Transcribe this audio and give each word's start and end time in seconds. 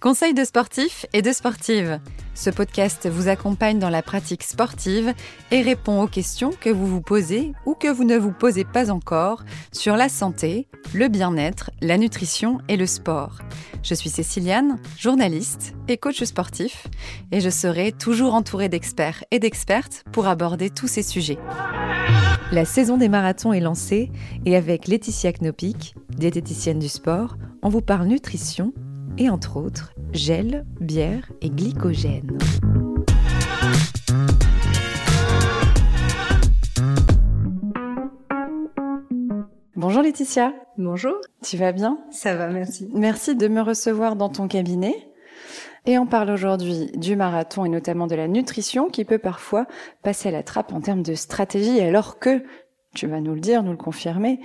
Conseil 0.00 0.32
de 0.32 0.44
sportifs 0.44 1.04
et 1.12 1.20
de 1.20 1.30
sportives. 1.30 2.00
Ce 2.34 2.48
podcast 2.48 3.06
vous 3.06 3.28
accompagne 3.28 3.78
dans 3.78 3.90
la 3.90 4.00
pratique 4.00 4.44
sportive 4.44 5.12
et 5.50 5.60
répond 5.60 6.00
aux 6.00 6.06
questions 6.06 6.52
que 6.58 6.70
vous 6.70 6.86
vous 6.86 7.02
posez 7.02 7.52
ou 7.66 7.74
que 7.74 7.88
vous 7.88 8.04
ne 8.04 8.16
vous 8.16 8.32
posez 8.32 8.64
pas 8.64 8.90
encore 8.90 9.44
sur 9.72 9.98
la 9.98 10.08
santé, 10.08 10.68
le 10.94 11.08
bien-être, 11.08 11.70
la 11.82 11.98
nutrition 11.98 12.62
et 12.68 12.78
le 12.78 12.86
sport. 12.86 13.40
Je 13.82 13.92
suis 13.92 14.08
Céciliane, 14.08 14.78
journaliste 14.98 15.74
et 15.86 15.98
coach 15.98 16.24
sportif, 16.24 16.86
et 17.30 17.42
je 17.42 17.50
serai 17.50 17.92
toujours 17.92 18.32
entourée 18.32 18.70
d'experts 18.70 19.22
et 19.30 19.38
d'expertes 19.38 20.04
pour 20.12 20.28
aborder 20.28 20.70
tous 20.70 20.88
ces 20.88 21.02
sujets. 21.02 21.38
La 22.52 22.64
saison 22.64 22.96
des 22.96 23.10
marathons 23.10 23.52
est 23.52 23.60
lancée 23.60 24.10
et 24.46 24.56
avec 24.56 24.88
Laetitia 24.88 25.34
Knopik, 25.34 25.94
diététicienne 26.08 26.78
du 26.78 26.88
sport, 26.88 27.36
on 27.60 27.68
vous 27.68 27.82
parle 27.82 28.06
nutrition 28.06 28.72
et 29.18 29.28
entre 29.28 29.56
autres 29.56 29.92
gel, 30.12 30.64
bière 30.80 31.30
et 31.40 31.50
glycogène. 31.50 32.38
Bonjour 39.76 40.02
Laetitia. 40.02 40.52
Bonjour. 40.78 41.14
Tu 41.42 41.56
vas 41.56 41.72
bien? 41.72 41.98
Ça 42.10 42.34
va, 42.34 42.48
merci. 42.48 42.90
Merci 42.92 43.36
de 43.36 43.48
me 43.48 43.60
recevoir 43.60 44.16
dans 44.16 44.28
ton 44.28 44.48
cabinet. 44.48 44.94
Et 45.86 45.98
on 45.98 46.06
parle 46.06 46.30
aujourd'hui 46.30 46.90
du 46.96 47.16
marathon 47.16 47.64
et 47.64 47.70
notamment 47.70 48.06
de 48.06 48.14
la 48.14 48.28
nutrition 48.28 48.90
qui 48.90 49.04
peut 49.04 49.18
parfois 49.18 49.66
passer 50.02 50.28
à 50.28 50.32
la 50.32 50.42
trappe 50.42 50.72
en 50.72 50.80
termes 50.80 51.02
de 51.02 51.14
stratégie 51.14 51.80
alors 51.80 52.18
que, 52.18 52.44
tu 52.94 53.06
vas 53.06 53.20
nous 53.20 53.34
le 53.34 53.40
dire, 53.40 53.62
nous 53.62 53.70
le 53.70 53.78
confirmer, 53.78 54.40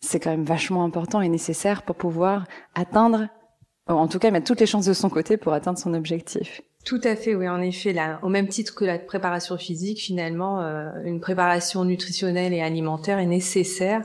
c'est 0.00 0.20
quand 0.20 0.30
même 0.30 0.44
vachement 0.44 0.84
important 0.84 1.22
et 1.22 1.28
nécessaire 1.28 1.82
pour 1.82 1.96
pouvoir 1.96 2.44
atteindre 2.74 3.28
en 3.86 4.08
tout 4.08 4.18
cas 4.18 4.30
mettre 4.30 4.46
toutes 4.46 4.60
les 4.60 4.66
chances 4.66 4.86
de 4.86 4.94
son 4.94 5.10
côté 5.10 5.36
pour 5.36 5.52
atteindre 5.52 5.78
son 5.78 5.94
objectif. 5.94 6.62
Tout 6.84 7.00
à 7.02 7.16
fait, 7.16 7.34
oui, 7.34 7.48
en 7.48 7.62
effet, 7.62 7.94
là, 7.94 8.18
au 8.22 8.28
même 8.28 8.46
titre 8.46 8.74
que 8.74 8.84
la 8.84 8.98
préparation 8.98 9.56
physique, 9.56 10.00
finalement, 10.00 10.60
euh, 10.60 10.90
une 11.04 11.18
préparation 11.18 11.82
nutritionnelle 11.84 12.52
et 12.52 12.60
alimentaire 12.60 13.18
est 13.18 13.26
nécessaire 13.26 14.02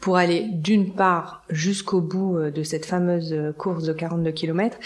pour 0.00 0.18
aller 0.18 0.46
d'une 0.52 0.92
part 0.92 1.42
jusqu'au 1.48 2.02
bout 2.02 2.36
euh, 2.36 2.50
de 2.50 2.62
cette 2.62 2.84
fameuse 2.84 3.32
euh, 3.32 3.52
course 3.52 3.84
de 3.84 3.94
42 3.94 4.30
km 4.32 4.78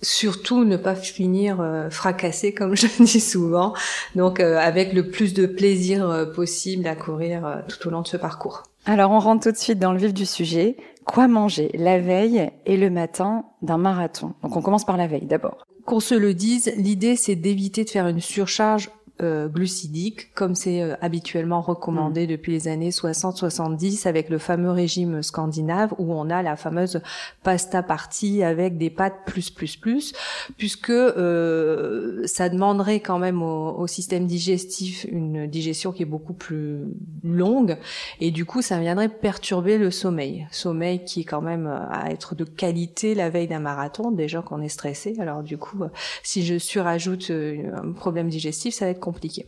surtout 0.00 0.64
ne 0.64 0.76
pas 0.76 0.94
finir 0.94 1.60
fracassé 1.90 2.54
comme 2.54 2.76
je 2.76 2.86
dis 3.02 3.18
souvent 3.18 3.74
donc 4.14 4.38
avec 4.38 4.92
le 4.92 5.10
plus 5.10 5.34
de 5.34 5.44
plaisir 5.44 6.30
possible 6.36 6.86
à 6.86 6.94
courir 6.94 7.64
tout 7.66 7.88
au 7.88 7.90
long 7.90 8.02
de 8.02 8.06
ce 8.06 8.16
parcours. 8.16 8.62
Alors 8.86 9.10
on 9.10 9.18
rentre 9.18 9.42
tout 9.42 9.50
de 9.50 9.56
suite 9.56 9.80
dans 9.80 9.92
le 9.92 9.98
vif 9.98 10.14
du 10.14 10.24
sujet. 10.24 10.76
Quoi 11.08 11.26
manger 11.26 11.70
la 11.72 11.98
veille 11.98 12.50
et 12.66 12.76
le 12.76 12.90
matin 12.90 13.46
d'un 13.62 13.78
marathon 13.78 14.34
Donc 14.42 14.56
on 14.56 14.60
commence 14.60 14.84
par 14.84 14.98
la 14.98 15.06
veille 15.06 15.24
d'abord. 15.24 15.64
Qu'on 15.86 16.00
se 16.00 16.14
le 16.14 16.34
dise, 16.34 16.70
l'idée 16.76 17.16
c'est 17.16 17.34
d'éviter 17.34 17.84
de 17.84 17.88
faire 17.88 18.08
une 18.08 18.20
surcharge 18.20 18.90
euh, 19.20 19.48
glucidique, 19.48 20.32
comme 20.34 20.54
c'est 20.54 20.80
euh, 20.80 20.94
habituellement 21.00 21.60
recommandé 21.60 22.24
mm. 22.24 22.30
depuis 22.30 22.52
les 22.52 22.68
années 22.68 22.90
60-70 22.90 24.06
avec 24.06 24.28
le 24.28 24.38
fameux 24.38 24.70
régime 24.70 25.24
scandinave 25.24 25.92
où 25.98 26.14
on 26.14 26.30
a 26.30 26.40
la 26.40 26.54
fameuse 26.54 27.00
pasta 27.42 27.82
partie 27.82 28.44
avec 28.44 28.78
des 28.78 28.90
pâtes 28.90 29.24
plus 29.26 29.50
plus 29.50 29.76
plus, 29.76 30.12
puisque 30.56 30.90
euh, 30.90 32.22
ça 32.26 32.48
demanderait 32.48 33.00
quand 33.00 33.18
même 33.18 33.42
au, 33.42 33.76
au, 33.76 33.88
système 33.88 34.26
digestif 34.26 35.04
une 35.10 35.48
digestion 35.48 35.90
qui 35.90 36.04
est 36.04 36.06
beaucoup 36.06 36.34
plus 36.34 36.84
longue 37.24 37.76
et 38.20 38.30
du 38.30 38.44
coup 38.44 38.62
ça 38.62 38.78
viendrait 38.78 39.08
perturber 39.08 39.78
le 39.78 39.90
sommeil, 39.90 40.46
sommeil 40.52 41.04
qui 41.04 41.22
est 41.22 41.24
quand 41.24 41.42
même 41.42 41.66
à 41.66 42.12
être 42.12 42.36
de 42.36 42.44
qualité 42.44 43.16
la 43.16 43.30
veille 43.30 43.48
d'un 43.48 43.58
marathon, 43.58 44.12
déjà 44.12 44.42
qu'on 44.42 44.62
est 44.62 44.68
stressé. 44.68 45.16
Alors 45.18 45.42
du 45.42 45.58
coup, 45.58 45.80
si 46.22 46.46
je 46.46 46.56
surajoute 46.56 47.32
un 47.32 47.90
problème 47.90 48.28
digestif, 48.28 48.74
ça 48.74 48.84
va 48.84 48.92
être 48.92 49.07
compliqué. 49.08 49.46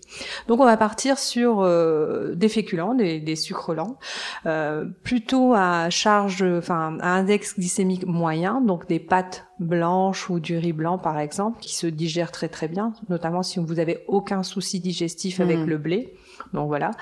Donc 0.48 0.60
on 0.60 0.64
va 0.64 0.78
partir 0.78 1.18
sur 1.18 1.60
euh, 1.60 2.34
des 2.34 2.48
féculents, 2.48 2.94
des, 2.94 3.20
des 3.20 3.36
sucres 3.36 3.74
lents, 3.74 3.98
euh, 4.46 4.86
plutôt 5.02 5.52
à 5.54 5.90
charge, 5.90 6.42
enfin 6.42 6.96
à 7.00 7.10
index 7.18 7.58
glycémique 7.58 8.06
moyen, 8.06 8.62
donc 8.62 8.88
des 8.88 8.98
pâtes 8.98 9.46
blanches 9.58 10.30
ou 10.30 10.40
du 10.40 10.56
riz 10.56 10.72
blanc 10.72 10.96
par 10.96 11.18
exemple, 11.18 11.58
qui 11.60 11.74
se 11.74 11.86
digèrent 11.86 12.32
très 12.32 12.48
très 12.48 12.68
bien, 12.68 12.94
notamment 13.10 13.42
si 13.42 13.58
vous 13.58 13.78
avez 13.78 14.04
aucun 14.08 14.42
souci 14.42 14.80
digestif 14.80 15.40
avec 15.40 15.58
mmh. 15.58 15.66
le 15.66 15.78
blé. 15.78 16.14
Donc 16.54 16.68
voilà. 16.68 16.92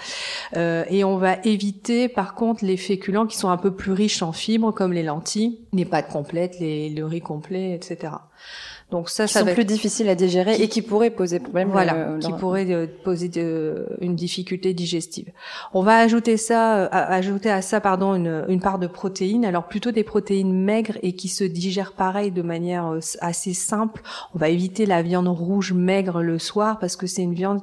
Euh, 0.56 0.84
et 0.90 1.04
on 1.04 1.16
va 1.16 1.36
éviter 1.44 2.08
par 2.08 2.34
contre 2.34 2.64
les 2.64 2.76
féculents 2.76 3.26
qui 3.26 3.36
sont 3.36 3.48
un 3.48 3.56
peu 3.56 3.70
plus 3.70 3.92
riches 3.92 4.22
en 4.22 4.32
fibres, 4.32 4.72
comme 4.72 4.92
les 4.92 5.04
lentilles, 5.04 5.60
les 5.72 5.84
pâtes 5.84 6.08
complètes, 6.08 6.58
les, 6.58 6.90
le 6.90 7.04
riz 7.04 7.20
complet, 7.20 7.74
etc. 7.74 8.12
Donc 8.90 9.10
ça, 9.10 9.26
qui 9.26 9.34
ça 9.34 9.40
sont 9.40 9.52
plus 9.52 9.66
difficiles 9.66 10.08
à 10.08 10.14
digérer 10.14 10.54
et 10.62 10.68
qui 10.68 10.80
pourraient 10.80 11.10
poser 11.10 11.40
problème. 11.40 11.68
Voilà, 11.70 11.94
euh, 11.94 12.18
qui 12.18 12.32
pourraient 12.32 12.72
euh, 12.72 12.86
poser 13.04 13.28
de, 13.28 13.86
une 14.00 14.14
difficulté 14.14 14.72
digestive. 14.72 15.30
On 15.74 15.82
va 15.82 15.98
ajouter 15.98 16.38
ça, 16.38 16.84
euh, 16.84 16.88
ajouter 16.90 17.50
à 17.50 17.60
ça, 17.60 17.82
pardon, 17.82 18.14
une, 18.14 18.46
une, 18.48 18.60
part 18.60 18.78
de 18.78 18.86
protéines. 18.86 19.44
Alors 19.44 19.64
plutôt 19.64 19.90
des 19.90 20.04
protéines 20.04 20.54
maigres 20.54 20.96
et 21.02 21.12
qui 21.12 21.28
se 21.28 21.44
digèrent 21.44 21.92
pareil 21.92 22.30
de 22.30 22.40
manière 22.40 22.94
assez 23.20 23.52
simple. 23.52 24.00
On 24.34 24.38
va 24.38 24.48
éviter 24.48 24.86
la 24.86 25.02
viande 25.02 25.28
rouge 25.28 25.74
maigre 25.74 26.22
le 26.22 26.38
soir 26.38 26.78
parce 26.78 26.96
que 26.96 27.06
c'est 27.06 27.22
une 27.22 27.34
viande, 27.34 27.60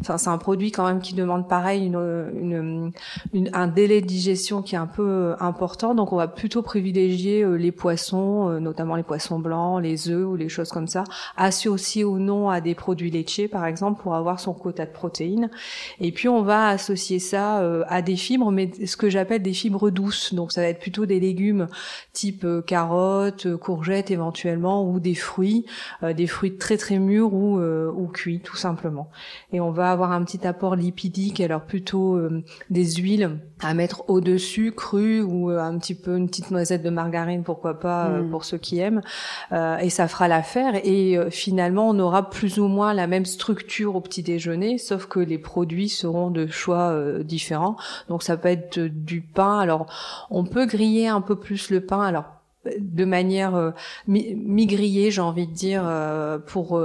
enfin 0.00 0.18
c'est 0.18 0.30
un 0.30 0.38
produit 0.38 0.72
quand 0.72 0.86
même 0.86 1.00
qui 1.00 1.14
demande 1.14 1.48
pareil 1.48 1.86
une, 1.86 2.92
une, 3.32 3.50
un 3.52 3.68
délai 3.68 4.00
de 4.00 4.06
digestion 4.06 4.60
qui 4.60 4.74
est 4.74 4.78
un 4.78 4.88
peu 4.88 5.36
important. 5.38 5.94
Donc 5.94 6.12
on 6.12 6.16
va 6.16 6.26
plutôt 6.26 6.62
privilégier 6.62 7.46
les 7.56 7.70
poissons, 7.70 8.58
notamment 8.58 8.96
les 8.96 9.04
poissons 9.04 9.38
blancs, 9.38 9.80
les 9.80 10.10
œufs 10.10 10.26
ou 10.26 10.34
les 10.34 10.48
choses 10.48 10.63
comme 10.70 10.88
ça, 10.88 11.04
associé 11.36 12.04
ou 12.04 12.18
non 12.18 12.50
à 12.50 12.60
des 12.60 12.74
produits 12.74 13.10
laitiers 13.10 13.48
par 13.48 13.66
exemple 13.66 14.02
pour 14.02 14.14
avoir 14.14 14.40
son 14.40 14.52
quota 14.52 14.86
de 14.86 14.90
protéines. 14.92 15.50
Et 16.00 16.12
puis 16.12 16.28
on 16.28 16.42
va 16.42 16.68
associer 16.68 17.18
ça 17.18 17.60
euh, 17.60 17.84
à 17.88 18.02
des 18.02 18.16
fibres, 18.16 18.50
mais 18.50 18.70
ce 18.86 18.96
que 18.96 19.08
j'appelle 19.08 19.42
des 19.42 19.52
fibres 19.52 19.90
douces. 19.90 20.34
Donc 20.34 20.52
ça 20.52 20.60
va 20.60 20.68
être 20.68 20.80
plutôt 20.80 21.06
des 21.06 21.20
légumes 21.20 21.68
type 22.12 22.44
euh, 22.44 22.62
carottes, 22.62 23.46
euh, 23.46 23.56
courgettes 23.56 24.10
éventuellement, 24.10 24.88
ou 24.88 25.00
des 25.00 25.14
fruits, 25.14 25.66
des 26.02 26.26
fruits 26.26 26.56
très 26.56 26.76
très 26.76 26.98
mûrs 26.98 27.32
ou, 27.32 27.58
ou 27.58 28.06
cuits 28.08 28.40
tout 28.40 28.56
simplement. 28.56 29.08
Et 29.52 29.60
on 29.60 29.70
va 29.70 29.90
avoir 29.90 30.12
un 30.12 30.22
petit 30.24 30.46
apport 30.46 30.76
lipidique, 30.76 31.40
alors 31.40 31.62
plutôt 31.62 32.20
des 32.70 32.92
huiles 32.94 33.38
à 33.60 33.74
mettre 33.74 34.04
au-dessus, 34.08 34.72
crues 34.72 35.22
ou 35.22 35.50
un 35.50 35.78
petit 35.78 35.94
peu 35.94 36.16
une 36.16 36.28
petite 36.28 36.50
noisette 36.50 36.82
de 36.82 36.90
margarine, 36.90 37.42
pourquoi 37.42 37.80
pas 37.80 38.08
mm. 38.08 38.30
pour 38.30 38.44
ceux 38.44 38.58
qui 38.58 38.78
aiment. 38.78 39.00
et 39.52 39.90
ça 39.90 40.08
fera 40.08 40.28
la 40.28 40.42
et 40.56 41.16
euh, 41.16 41.30
finalement 41.30 41.88
on 41.88 41.98
aura 41.98 42.30
plus 42.30 42.58
ou 42.58 42.68
moins 42.68 42.94
la 42.94 43.06
même 43.06 43.24
structure 43.24 43.96
au 43.96 44.00
petit 44.00 44.22
déjeuner, 44.22 44.78
sauf 44.78 45.06
que 45.06 45.20
les 45.20 45.38
produits 45.38 45.88
seront 45.88 46.30
de 46.30 46.46
choix 46.46 46.90
euh, 46.90 47.22
différents. 47.22 47.76
Donc 48.08 48.22
ça 48.22 48.36
peut 48.36 48.48
être 48.48 48.78
du 48.78 49.20
pain. 49.20 49.58
Alors 49.58 49.86
on 50.30 50.44
peut 50.44 50.66
griller 50.66 51.08
un 51.08 51.20
peu 51.20 51.36
plus 51.36 51.70
le 51.70 51.80
pain. 51.80 52.00
Alors 52.00 52.24
de 52.78 53.04
manière 53.04 53.54
euh, 53.54 53.70
mi-grillée, 54.06 55.10
j'ai 55.10 55.20
envie 55.20 55.46
de 55.46 55.52
dire, 55.52 55.84
pour 56.46 56.78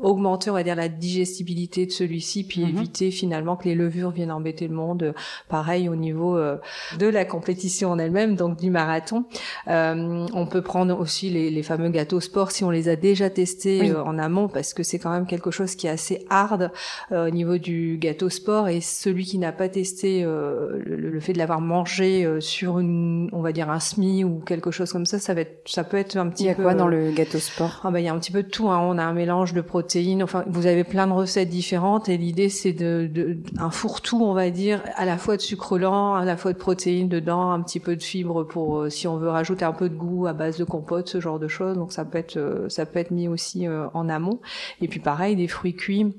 augmenter, 0.00 0.50
on 0.50 0.54
va 0.54 0.62
dire, 0.62 0.76
la 0.76 0.88
digestibilité 0.88 1.86
de 1.86 1.90
celui-ci, 1.90 2.44
puis 2.44 2.62
mhm. 2.62 2.68
éviter 2.68 3.10
finalement 3.10 3.56
que 3.56 3.64
les 3.64 3.74
levures 3.74 4.10
viennent 4.10 4.30
embêter 4.30 4.68
le 4.68 4.74
monde. 4.74 5.14
Pareil 5.48 5.88
au 5.88 5.96
niveau 5.96 6.36
euh, 6.36 6.56
de 6.98 7.06
la 7.06 7.24
compétition 7.24 7.90
en 7.90 7.98
elle-même, 7.98 8.36
donc 8.36 8.58
du 8.58 8.70
marathon. 8.70 9.24
Euh, 9.68 10.26
on 10.32 10.46
peut 10.46 10.62
prendre 10.62 10.98
aussi 10.98 11.30
les, 11.30 11.50
les, 11.50 11.62
fameux 11.62 11.88
gâteaux 11.88 12.20
sport 12.20 12.50
si 12.50 12.64
on 12.64 12.70
les 12.70 12.88
a 12.88 12.96
déjà 12.96 13.30
testés 13.30 13.90
euh, 13.90 14.02
en 14.02 14.18
amont, 14.18 14.48
parce 14.48 14.74
que 14.74 14.82
c'est 14.82 14.98
quand 14.98 15.10
même 15.10 15.26
quelque 15.26 15.50
chose 15.50 15.74
qui 15.74 15.86
est 15.86 15.90
assez 15.90 16.26
hard 16.30 16.70
au 17.10 17.30
niveau 17.30 17.58
du 17.58 17.98
gâteau 17.98 18.28
sport. 18.28 18.68
Et 18.68 18.80
celui 18.80 19.24
qui 19.24 19.38
n'a 19.38 19.52
pas 19.52 19.68
testé 19.68 20.22
le, 20.22 20.82
le, 20.84 21.20
fait 21.20 21.32
de 21.32 21.38
l'avoir 21.38 21.60
mangé 21.60 22.28
sur 22.40 22.78
une, 22.78 23.28
on 23.32 23.40
va 23.40 23.52
dire 23.52 23.70
un 23.70 23.80
semi 23.80 24.24
ou 24.24 24.40
quelque 24.40 24.55
chose 24.70 24.92
comme 24.92 25.06
ça, 25.06 25.18
ça 25.18 25.34
va 25.34 25.42
être, 25.42 25.62
ça 25.66 25.84
peut 25.84 25.96
être 25.96 26.16
un 26.16 26.28
petit. 26.28 26.44
Il 26.44 26.46
y 26.46 26.50
a 26.50 26.54
quoi 26.54 26.74
dans 26.74 26.88
le 26.88 27.10
gâteau 27.12 27.38
sport? 27.38 27.80
Ah 27.84 27.90
ben 27.90 27.98
il 27.98 28.04
y 28.04 28.08
a 28.08 28.12
un 28.12 28.18
petit 28.18 28.32
peu 28.32 28.42
de 28.42 28.48
tout. 28.48 28.68
Hein. 28.70 28.80
On 28.82 28.98
a 28.98 29.04
un 29.04 29.12
mélange 29.12 29.54
de 29.54 29.60
protéines. 29.60 30.22
Enfin, 30.22 30.44
vous 30.46 30.66
avez 30.66 30.84
plein 30.84 31.06
de 31.06 31.12
recettes 31.12 31.48
différentes 31.48 32.08
et 32.08 32.16
l'idée 32.16 32.48
c'est 32.48 32.72
de, 32.72 33.08
de, 33.12 33.38
un 33.58 33.70
fourre-tout, 33.70 34.22
on 34.22 34.34
va 34.34 34.50
dire, 34.50 34.82
à 34.96 35.04
la 35.04 35.18
fois 35.18 35.36
de 35.36 35.42
sucre 35.42 35.78
lent, 35.78 36.14
à 36.14 36.24
la 36.24 36.36
fois 36.36 36.52
de 36.52 36.58
protéines 36.58 37.08
dedans, 37.08 37.50
un 37.50 37.62
petit 37.62 37.80
peu 37.80 37.96
de 37.96 38.02
fibres 38.02 38.44
pour 38.44 38.80
euh, 38.80 38.90
si 38.90 39.06
on 39.06 39.16
veut 39.16 39.28
rajouter 39.28 39.64
un 39.64 39.72
peu 39.72 39.88
de 39.88 39.94
goût 39.94 40.26
à 40.26 40.32
base 40.32 40.58
de 40.58 40.64
compote, 40.64 41.08
ce 41.08 41.20
genre 41.20 41.38
de 41.38 41.48
choses. 41.48 41.76
Donc 41.76 41.92
ça 41.92 42.04
peut 42.04 42.18
être 42.18 42.36
euh, 42.36 42.68
ça 42.68 42.86
peut 42.86 42.98
être 42.98 43.10
mis 43.10 43.28
aussi 43.28 43.66
euh, 43.66 43.86
en 43.94 44.08
amont. 44.08 44.40
Et 44.80 44.88
puis 44.88 45.00
pareil, 45.00 45.36
des 45.36 45.48
fruits 45.48 45.74
cuits 45.74 46.14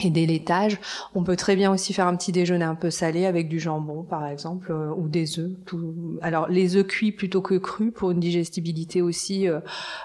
et 0.00 0.10
des 0.10 0.26
laitages. 0.26 0.78
On 1.14 1.22
peut 1.22 1.36
très 1.36 1.54
bien 1.54 1.70
aussi 1.70 1.92
faire 1.92 2.06
un 2.06 2.16
petit 2.16 2.32
déjeuner 2.32 2.64
un 2.64 2.74
peu 2.74 2.90
salé 2.90 3.26
avec 3.26 3.48
du 3.48 3.60
jambon, 3.60 4.02
par 4.02 4.26
exemple, 4.26 4.72
euh, 4.72 4.90
ou 4.96 5.06
des 5.08 5.38
œufs. 5.38 5.50
Tout... 5.66 6.18
Alors 6.22 6.48
les 6.48 6.76
œufs 6.76 6.86
cuits 6.86 7.12
plutôt 7.12 7.42
que 7.42 7.54
crus 7.56 7.92
pour 7.94 8.10
une 8.10 8.18
digestibilité 8.18 9.02
aussi 9.02 9.48
euh, 9.48 9.60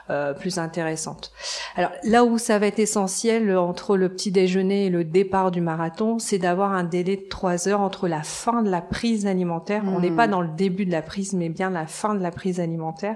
euh, 0.09 0.33
plus 0.33 0.57
intéressante. 0.57 1.31
Alors 1.75 1.91
là 2.03 2.25
où 2.25 2.37
ça 2.37 2.59
va 2.59 2.67
être 2.67 2.79
essentiel 2.79 3.55
entre 3.57 3.95
le 3.95 4.09
petit 4.09 4.29
déjeuner 4.29 4.87
et 4.87 4.89
le 4.89 5.05
départ 5.05 5.51
du 5.51 5.61
marathon, 5.61 6.19
c'est 6.19 6.37
d'avoir 6.37 6.73
un 6.73 6.83
délai 6.83 7.15
de 7.15 7.27
trois 7.29 7.67
heures 7.69 7.81
entre 7.81 8.09
la 8.09 8.23
fin 8.23 8.63
de 8.63 8.69
la 8.69 8.81
prise 8.81 9.25
alimentaire. 9.25 9.83
On 9.87 9.99
n'est 9.99 10.11
pas 10.11 10.27
mmh. 10.27 10.31
dans 10.31 10.41
le 10.41 10.49
début 10.49 10.85
de 10.85 10.91
la 10.91 11.01
prise, 11.01 11.33
mais 11.33 11.49
bien 11.49 11.69
la 11.69 11.87
fin 11.87 12.13
de 12.13 12.21
la 12.21 12.31
prise 12.31 12.59
alimentaire 12.59 13.15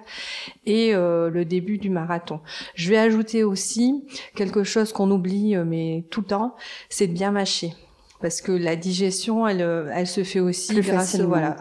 et 0.65 0.93
le 0.93 1.43
début 1.43 1.77
du 1.77 1.89
marathon. 1.89 2.39
Je 2.75 2.89
vais 2.89 2.97
ajouter 2.97 3.43
aussi 3.43 4.05
quelque 4.35 4.63
chose 4.63 4.93
qu'on 4.93 5.11
oublie 5.11 5.55
mais 5.57 6.05
tout 6.09 6.21
le 6.21 6.27
temps 6.27 6.55
c'est 6.89 7.07
de 7.07 7.13
bien 7.13 7.31
mâcher 7.31 7.73
parce 8.21 8.41
que 8.41 8.51
la 8.51 8.75
digestion, 8.75 9.47
elle, 9.47 9.61
elle 9.93 10.07
se 10.07 10.23
fait 10.23 10.39
aussi 10.39 10.79
grâce 10.79 11.19
voilà, 11.19 11.57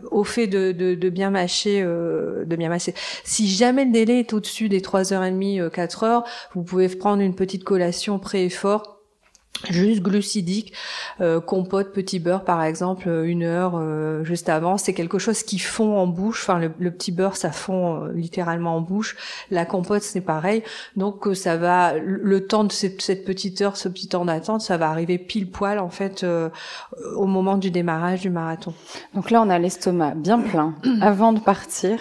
mm. 0.00 0.06
au 0.10 0.24
fait 0.24 0.48
de, 0.48 0.72
de, 0.72 1.08
bien 1.08 1.30
mâcher, 1.30 1.80
euh, 1.82 2.44
de 2.44 2.56
bien 2.56 2.68
mâcher. 2.68 2.92
Si 3.24 3.48
jamais 3.48 3.84
le 3.84 3.92
délai 3.92 4.18
est 4.18 4.32
au-dessus 4.32 4.68
des 4.68 4.80
3h30, 4.80 5.70
4 5.70 6.02
euh, 6.02 6.06
heures, 6.06 6.24
vous 6.54 6.62
pouvez 6.62 6.88
prendre 6.88 7.22
une 7.22 7.34
petite 7.34 7.64
collation 7.64 8.18
pré-effort 8.18 8.97
juste 9.70 10.02
glucidique, 10.02 10.72
euh, 11.20 11.40
compote, 11.40 11.92
petit 11.92 12.18
beurre 12.18 12.44
par 12.44 12.62
exemple, 12.62 13.08
euh, 13.08 13.24
une 13.24 13.42
heure 13.42 13.72
euh, 13.76 14.24
juste 14.24 14.48
avant, 14.48 14.78
c'est 14.78 14.94
quelque 14.94 15.18
chose 15.18 15.42
qui 15.42 15.58
fond 15.58 15.98
en 15.98 16.06
bouche. 16.06 16.42
Enfin, 16.42 16.58
le, 16.58 16.90
petit 16.90 17.12
beurre, 17.12 17.36
ça 17.36 17.50
fond 17.50 18.06
littéralement 18.14 18.76
en 18.76 18.80
bouche. 18.80 19.16
La 19.50 19.64
compote, 19.64 20.02
c'est 20.02 20.20
pareil. 20.20 20.62
Donc, 20.96 21.28
ça 21.34 21.56
va, 21.56 21.94
le 21.98 22.46
temps 22.46 22.64
de 22.64 22.72
cette, 22.72 23.02
cette, 23.02 23.24
petite 23.24 23.60
heure, 23.60 23.76
ce 23.76 23.88
petit 23.88 24.08
temps 24.08 24.24
d'attente, 24.24 24.60
ça 24.60 24.76
va 24.76 24.88
arriver 24.90 25.18
pile 25.18 25.50
poil 25.50 25.78
en 25.78 25.90
fait 25.90 26.24
au 27.14 27.26
moment 27.26 27.58
du 27.58 27.70
démarrage 27.70 28.20
du 28.20 28.30
marathon. 28.30 28.72
Donc 29.14 29.30
là, 29.30 29.42
on 29.42 29.50
a 29.50 29.58
l'estomac 29.58 30.14
bien 30.14 30.40
plein 30.40 30.74
avant 31.00 31.32
de 31.32 31.40
partir. 31.40 31.98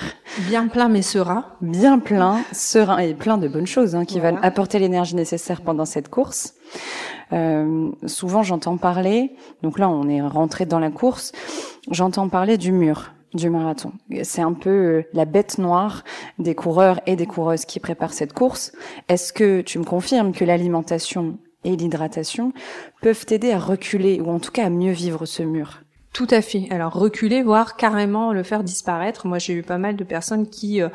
Bien 0.47 0.67
plein 0.67 0.87
mais 0.87 1.01
serein. 1.01 1.45
Bien 1.61 1.99
plein, 1.99 2.43
serein 2.53 2.99
et 2.99 3.13
plein 3.13 3.37
de 3.37 3.47
bonnes 3.47 3.67
choses 3.67 3.95
hein, 3.95 4.05
qui 4.05 4.19
vont 4.19 4.37
apporter 4.41 4.79
l'énergie 4.79 5.15
nécessaire 5.15 5.61
pendant 5.61 5.85
cette 5.85 6.09
course. 6.09 6.53
Euh, 7.33 7.91
souvent, 8.05 8.43
j'entends 8.43 8.77
parler, 8.77 9.35
donc 9.63 9.79
là, 9.79 9.89
on 9.89 10.07
est 10.07 10.21
rentré 10.21 10.65
dans 10.65 10.79
la 10.79 10.91
course, 10.91 11.31
j'entends 11.91 12.29
parler 12.29 12.57
du 12.57 12.71
mur 12.71 13.13
du 13.33 13.49
marathon. 13.49 13.91
C'est 14.23 14.41
un 14.41 14.53
peu 14.53 14.69
euh, 14.69 15.03
la 15.13 15.25
bête 15.25 15.57
noire 15.57 16.03
des 16.39 16.55
coureurs 16.55 17.01
et 17.05 17.15
des 17.15 17.25
coureuses 17.25 17.65
qui 17.65 17.79
préparent 17.79 18.13
cette 18.13 18.33
course. 18.33 18.71
Est-ce 19.09 19.33
que 19.33 19.61
tu 19.61 19.79
me 19.79 19.83
confirmes 19.83 20.31
que 20.31 20.45
l'alimentation 20.45 21.37
et 21.63 21.75
l'hydratation 21.75 22.53
peuvent 23.01 23.25
t'aider 23.25 23.51
à 23.51 23.59
reculer 23.59 24.21
ou 24.21 24.29
en 24.29 24.39
tout 24.39 24.51
cas 24.51 24.65
à 24.65 24.69
mieux 24.69 24.93
vivre 24.93 25.25
ce 25.25 25.43
mur? 25.43 25.81
Tout 26.17 26.25
à 26.31 26.41
fait. 26.41 26.65
Alors 26.71 26.93
reculer, 26.93 27.43
voire 27.43 27.75
carrément 27.75 28.33
le 28.33 28.41
faire 28.41 28.63
disparaître. 28.63 29.27
Moi, 29.27 29.37
j'ai 29.37 29.53
eu 29.53 29.61
pas 29.61 29.77
mal 29.77 29.95
de 29.95 30.03
personnes 30.03 30.49
qui, 30.49 30.81
euh, 30.81 30.89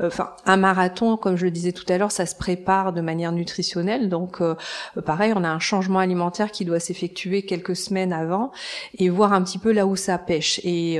euh, 0.00 0.08
enfin, 0.08 0.30
un 0.46 0.56
marathon, 0.56 1.16
comme 1.16 1.36
je 1.36 1.44
le 1.44 1.52
disais 1.52 1.70
tout 1.70 1.84
à 1.88 1.96
l'heure, 1.96 2.10
ça 2.10 2.26
se 2.26 2.34
prépare 2.34 2.92
de 2.92 3.00
manière 3.00 3.30
nutritionnelle. 3.30 4.08
Donc, 4.08 4.40
euh, 4.40 4.56
pareil, 5.06 5.32
on 5.36 5.44
a 5.44 5.48
un 5.48 5.60
changement 5.60 6.00
alimentaire 6.00 6.50
qui 6.50 6.64
doit 6.64 6.80
s'effectuer 6.80 7.42
quelques 7.42 7.76
semaines 7.76 8.12
avant 8.12 8.50
et 8.98 9.10
voir 9.10 9.32
un 9.32 9.44
petit 9.44 9.58
peu 9.58 9.70
là 9.70 9.86
où 9.86 9.94
ça 9.94 10.18
pêche. 10.18 10.60
Et 10.64 10.98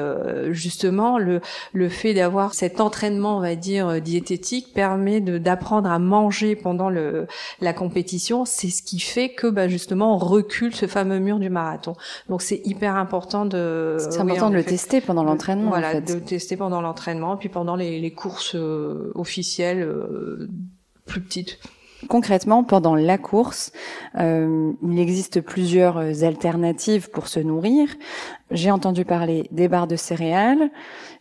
justement, 0.51 1.19
le 1.19 1.41
le 1.73 1.89
fait 1.89 2.15
d'avoir 2.15 2.55
cet 2.55 2.81
entraînement, 2.81 3.39
on 3.39 3.41
va 3.41 3.57
dire 3.57 4.01
diététique, 4.01 4.73
permet 4.73 5.21
d'apprendre 5.21 5.91
à 5.91 5.99
manger 5.99 6.55
pendant 6.55 6.91
le 6.91 7.27
la 7.61 7.73
compétition. 7.73 8.45
C'est 8.45 8.71
ce 8.71 8.85
qui 8.85 9.01
fait 9.01 9.31
que, 9.31 9.49
bah, 9.49 9.67
justement, 9.67 10.15
on 10.15 10.19
recule 10.19 10.77
ce 10.77 10.87
fameux 10.87 11.19
mur 11.19 11.41
du 11.41 11.51
marathon. 11.51 11.95
Donc, 12.29 12.41
c'est 12.41 12.61
hyper 12.65 12.95
important 12.95 13.47
de 13.47 13.64
c'est 13.99 14.21
important 14.21 14.51
de 14.51 14.55
le 14.55 14.65
tester 14.65 15.01
pendant 15.01 15.25
l'entraînement. 15.25 15.71
Voilà, 15.71 15.91
en 15.91 15.93
fait. 15.93 16.15
de 16.15 16.19
tester 16.19 16.57
pendant 16.57 16.81
l'entraînement, 16.81 17.37
puis 17.37 17.49
pendant 17.49 17.77
les, 17.77 18.01
les 18.01 18.11
courses 18.13 18.55
euh, 18.55 19.13
officielles 19.15 19.83
euh, 19.83 20.49
plus 21.07 21.21
petites. 21.21 21.59
Concrètement, 22.09 22.65
pendant 22.65 22.95
la 22.95 23.17
course, 23.17 23.73
euh, 24.19 24.73
il 24.83 24.99
existe 24.99 25.41
plusieurs 25.41 25.99
alternatives 26.23 27.11
pour 27.11 27.29
se 27.29 27.41
nourrir. 27.41 27.89
J'ai 28.51 28.71
entendu 28.71 29.07
parler 29.07 29.49
des 29.53 29.69
barres 29.69 29.87
de 29.87 29.97
céréales. 29.97 30.71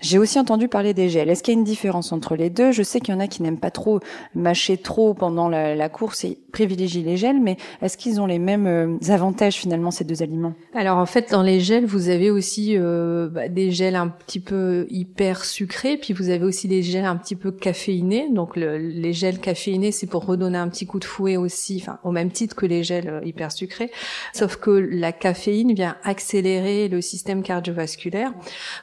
J'ai 0.01 0.19
aussi 0.19 0.37
entendu 0.37 0.67
parler 0.67 0.93
des 0.93 1.07
gels. 1.07 1.29
Est-ce 1.29 1.41
qu'il 1.41 1.53
y 1.53 1.57
a 1.57 1.59
une 1.59 1.63
différence 1.63 2.11
entre 2.11 2.35
les 2.35 2.49
deux? 2.49 2.73
Je 2.73 2.83
sais 2.83 2.99
qu'il 2.99 3.13
y 3.13 3.17
en 3.17 3.21
a 3.21 3.27
qui 3.27 3.41
n'aiment 3.41 3.59
pas 3.59 3.71
trop 3.71 4.01
mâcher 4.35 4.75
trop 4.75 5.13
pendant 5.13 5.47
la, 5.47 5.89
course 5.89 6.25
et 6.25 6.37
privilégient 6.51 7.03
les 7.03 7.15
gels, 7.15 7.39
mais 7.39 7.57
est-ce 7.81 7.97
qu'ils 7.97 8.19
ont 8.19 8.25
les 8.25 8.39
mêmes 8.39 8.67
euh, 8.67 8.97
avantages 9.07 9.55
finalement 9.55 9.91
ces 9.91 10.03
deux 10.03 10.21
aliments? 10.21 10.53
Alors 10.75 10.97
en 10.97 11.05
fait, 11.05 11.31
dans 11.31 11.43
les 11.43 11.59
gels, 11.61 11.85
vous 11.85 12.09
avez 12.09 12.29
aussi 12.29 12.75
euh, 12.77 13.29
bah, 13.29 13.47
des 13.47 13.71
gels 13.71 13.95
un 13.95 14.09
petit 14.09 14.39
peu 14.39 14.85
hyper 14.89 15.45
sucrés, 15.45 15.97
puis 15.97 16.13
vous 16.13 16.29
avez 16.29 16.43
aussi 16.43 16.67
des 16.67 16.81
gels 16.81 17.05
un 17.05 17.15
petit 17.15 17.35
peu 17.35 17.51
caféinés. 17.51 18.27
Donc 18.31 18.57
les 18.57 19.13
gels 19.13 19.39
caféinés, 19.39 19.91
c'est 19.91 20.07
pour 20.07 20.25
redonner 20.25 20.57
un 20.57 20.67
petit 20.67 20.85
coup 20.85 20.99
de 20.99 21.05
fouet 21.05 21.37
aussi, 21.37 21.79
enfin 21.81 21.99
au 22.03 22.11
même 22.11 22.31
titre 22.31 22.55
que 22.55 22.65
les 22.65 22.83
gels 22.83 23.07
euh, 23.07 23.21
hyper 23.23 23.51
sucrés, 23.51 23.91
sauf 24.33 24.57
que 24.57 24.71
la 24.71 25.13
caféine 25.13 25.73
vient 25.73 25.95
accélérer 26.03 26.89
le 26.89 27.01
système 27.13 27.43
cardiovasculaire. 27.43 28.33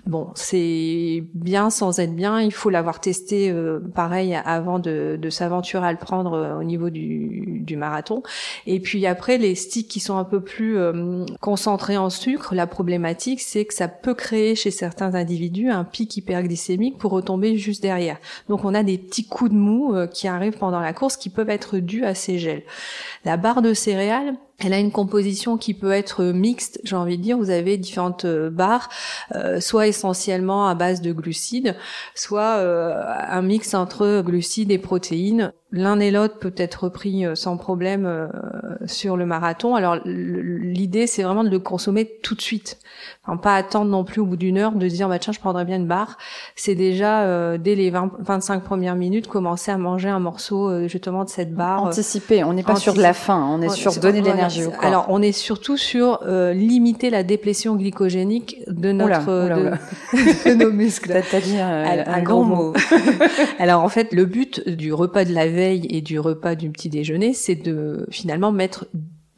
Bon, 0.06 0.28
c'est 0.36 1.24
bien 1.34 1.68
sans 1.68 1.98
être 1.98 2.14
bien. 2.14 2.40
Il 2.40 2.52
faut 2.52 2.70
l'avoir 2.70 3.00
testé 3.00 3.50
euh, 3.50 3.80
pareil 3.92 4.36
avant 4.44 4.78
de, 4.78 5.18
de 5.20 5.30
s'aventurer 5.30 5.84
à 5.84 5.90
le 5.90 5.98
prendre 5.98 6.34
euh, 6.34 6.60
au 6.60 6.62
niveau 6.62 6.90
du, 6.90 7.60
du, 7.66 7.76
marathon. 7.76 8.22
Et 8.66 8.78
puis 8.78 9.04
après, 9.06 9.36
les 9.36 9.56
sticks 9.56 9.88
qui 9.88 9.98
sont 9.98 10.16
un 10.16 10.24
peu 10.24 10.40
plus 10.40 10.78
euh, 10.78 11.24
concentrés 11.40 11.96
en 11.96 12.08
sucre, 12.08 12.54
la 12.54 12.68
problématique, 12.68 13.40
c'est 13.40 13.64
que 13.64 13.74
ça 13.74 13.88
peut 13.88 14.14
créer 14.14 14.54
chez 14.54 14.70
certains 14.70 15.16
individus 15.16 15.68
un 15.68 15.82
pic 15.82 16.16
hyperglycémique 16.16 16.98
pour 16.98 17.10
retomber 17.10 17.56
juste 17.56 17.82
derrière. 17.82 18.18
Donc 18.48 18.64
on 18.64 18.74
a 18.74 18.84
des 18.84 18.98
petits 18.98 19.26
coups 19.26 19.50
de 19.50 19.56
mou 19.56 19.94
qui 20.12 20.28
arrivent 20.28 20.58
pendant 20.58 20.80
la 20.80 20.92
course 20.92 21.16
qui 21.16 21.30
peuvent 21.30 21.50
être 21.50 21.78
dus 21.78 22.04
à 22.04 22.14
ces 22.14 22.38
gels. 22.38 22.62
La 23.24 23.36
barre 23.36 23.62
de 23.62 23.74
céréales, 23.74 24.34
elle 24.60 24.72
a 24.72 24.78
une 24.78 24.92
composition 24.92 25.56
qui 25.56 25.74
peut 25.74 25.92
être 25.92 26.24
mixte, 26.24 26.80
j'ai 26.84 26.96
envie 26.96 27.16
de 27.16 27.22
dire. 27.22 27.38
Vous 27.38 27.50
avez 27.50 27.76
différentes 27.76 28.24
euh, 28.24 28.50
barres, 28.50 28.88
euh, 29.34 29.60
soit 29.60 29.86
essentiellement 29.86 30.68
à 30.68 30.74
base 30.74 31.00
de 31.00 31.12
glucides, 31.12 31.76
soit 32.14 32.56
euh, 32.58 33.02
un 33.06 33.42
mix 33.42 33.74
entre 33.74 34.22
glucides 34.22 34.70
et 34.70 34.78
protéines 34.78 35.52
l'un 35.72 36.00
et 36.00 36.10
l'autre 36.10 36.38
peut 36.38 36.54
être 36.56 36.84
repris 36.84 37.24
euh, 37.24 37.34
sans 37.34 37.56
problème 37.56 38.04
euh, 38.06 38.26
sur 38.86 39.16
le 39.16 39.24
marathon. 39.24 39.74
Alors 39.74 39.98
l'idée 40.04 41.06
c'est 41.06 41.22
vraiment 41.22 41.44
de 41.44 41.48
le 41.48 41.58
consommer 41.58 42.10
tout 42.22 42.34
de 42.34 42.40
suite, 42.40 42.78
enfin, 43.24 43.36
pas 43.36 43.54
attendre 43.54 43.90
non 43.90 44.04
plus 44.04 44.20
au 44.20 44.26
bout 44.26 44.36
d'une 44.36 44.58
heure 44.58 44.72
de 44.72 44.88
dire 44.88 45.08
bah 45.08 45.18
tiens 45.18 45.32
je 45.32 45.38
prendrais 45.38 45.64
bien 45.64 45.76
une 45.76 45.86
barre. 45.86 46.18
C'est 46.56 46.74
déjà 46.74 47.22
euh, 47.22 47.56
dès 47.56 47.74
les 47.74 47.90
20, 47.90 48.12
25 48.18 48.64
premières 48.64 48.96
minutes 48.96 49.28
commencer 49.28 49.70
à 49.70 49.78
manger 49.78 50.08
un 50.08 50.18
morceau 50.18 50.88
justement 50.88 51.24
de 51.24 51.30
cette 51.30 51.54
barre. 51.54 51.84
Anticiper, 51.84 52.42
on 52.42 52.52
n'est 52.52 52.62
pas 52.62 52.76
sur 52.76 52.94
de 52.94 53.02
la 53.02 53.12
faim, 53.12 53.46
on 53.50 53.62
est 53.62 53.68
sur 53.68 53.94
donner 53.94 54.20
de 54.20 54.26
l'énergie 54.26 54.64
au 54.64 54.70
corps. 54.70 54.84
Alors 54.84 55.06
on 55.08 55.22
est 55.22 55.32
surtout 55.32 55.76
sur 55.76 56.20
limiter 56.26 57.10
la 57.10 57.22
déplétion 57.22 57.76
glycogénique 57.76 58.58
de 58.66 58.92
notre 58.92 59.30
De, 60.10 60.54
nos 60.54 60.72
muscles. 60.72 61.22
T'as 61.30 61.40
dit 61.40 61.58
un, 61.58 62.04
un, 62.06 62.22
grand 62.22 62.42
mot. 62.42 62.72
Alors 63.58 63.82
en 63.82 63.88
fait 63.88 64.12
le 64.12 64.24
but 64.24 64.68
du 64.68 64.92
repas 64.92 65.24
de 65.24 65.32
la 65.32 65.46
veille 65.46 65.59
et 65.60 66.00
du 66.00 66.18
repas 66.18 66.54
du 66.54 66.70
petit 66.70 66.88
déjeuner, 66.88 67.34
c'est 67.34 67.56
de 67.56 68.06
finalement 68.10 68.52
mettre 68.52 68.88